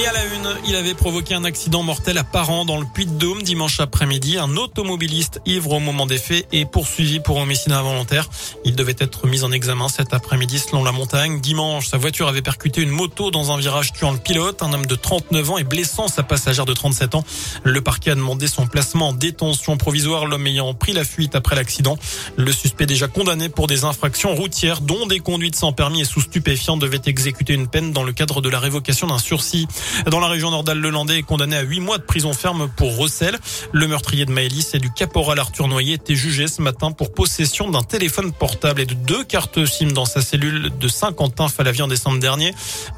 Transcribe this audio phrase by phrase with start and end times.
[0.00, 3.42] Et à la une, il avait provoqué un accident mortel à Paran dans le Puy-de-Dôme
[3.42, 4.38] dimanche après-midi.
[4.38, 8.30] Un automobiliste ivre au moment des faits est poursuivi pour homicide involontaire.
[8.64, 11.40] Il devait être mis en examen cet après-midi selon la montagne.
[11.40, 14.62] Dimanche, sa voiture avait percuté une moto dans un virage tuant le pilote.
[14.62, 17.24] Un homme de 39 ans et blessant sa passagère de 37 ans.
[17.62, 21.56] Le parquet a demandé son placement en détention provisoire, l'homme ayant pris la fuite après
[21.56, 21.98] l'accident.
[22.36, 26.22] Le suspect déjà condamné pour des infractions routières, dont des conduites sans permis et sous
[26.22, 29.68] stupéfiants, devait exécuter une peine dans le cadre de la révocation d'un sursis.
[30.10, 33.38] Dans la région nordale-le-landais est condamné à 8 mois de prison ferme pour recel.
[33.72, 37.70] Le meurtrier de Maëlys et du caporal Arthur Noyer était jugé ce matin pour possession
[37.70, 42.18] d'un téléphone portable et de deux cartes SIM dans sa cellule de Saint-Quentin-Falavie en décembre
[42.18, 42.54] dernier.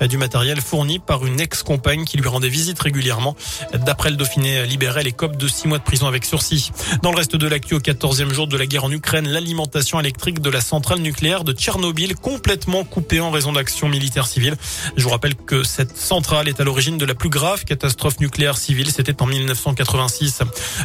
[0.09, 3.37] Du matériel fourni par une ex-compagne qui lui rendait visite régulièrement.
[3.75, 6.71] D'après le Dauphiné libéré, les copes de 6 mois de prison avec sursis.
[7.03, 10.41] Dans le reste de l'actu, au 14e jour de la guerre en Ukraine, l'alimentation électrique
[10.41, 14.57] de la centrale nucléaire de Tchernobyl complètement coupée en raison d'actions militaires civiles.
[14.97, 18.57] Je vous rappelle que cette centrale est à l'origine de la plus grave catastrophe nucléaire
[18.57, 18.91] civile.
[18.91, 20.41] C'était en 1986.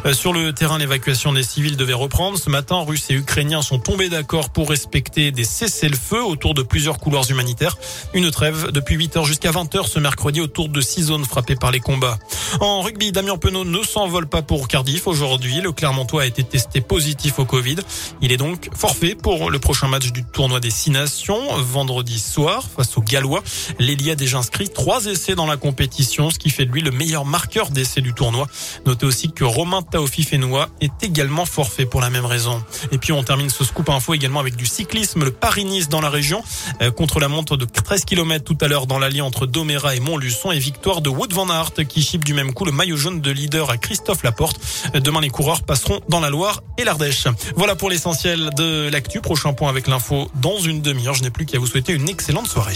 [0.05, 2.37] Euh, sur le terrain, l'évacuation des civils devait reprendre.
[2.37, 6.99] Ce matin, Russes et Ukrainiens sont tombés d'accord pour respecter des cessez-le-feu autour de plusieurs
[6.99, 7.77] couloirs humanitaires.
[8.13, 11.79] Une trêve depuis 8h jusqu'à 20h ce mercredi autour de six zones frappées par les
[11.79, 12.19] combats.
[12.59, 15.61] En rugby, Damien Penaud ne s'envole pas pour Cardiff aujourd'hui.
[15.61, 17.77] Le Clermontois a été testé positif au Covid.
[18.21, 22.65] Il est donc forfait pour le prochain match du tournoi des Six Nations vendredi soir
[22.75, 23.41] face aux Gallois.
[23.79, 26.91] L'Elia a déjà inscrit trois essais dans la compétition ce qui fait de lui le
[26.91, 28.47] meilleur marqueur d'essai du tournoi.
[28.85, 32.63] Notez aussi que Romain Taofi Fenois est également forfait pour la même raison.
[32.91, 36.09] Et puis on termine ce scoop info également avec du cyclisme, le Paris-Nice dans la
[36.09, 36.43] région,
[36.81, 39.99] euh, contre la montre de 13 km tout à l'heure dans l'allié entre Doméra et
[39.99, 43.21] Montluçon et victoire de Wood van Aert qui chipe du même coup le maillot jaune
[43.21, 44.59] de leader à Christophe Laporte.
[44.95, 47.27] Euh, demain les coureurs passeront dans la Loire et l'Ardèche.
[47.55, 49.21] Voilà pour l'essentiel de l'actu.
[49.21, 51.13] Prochain point avec l'info dans une demi-heure.
[51.13, 52.75] Je n'ai plus qu'à vous souhaiter une excellente soirée.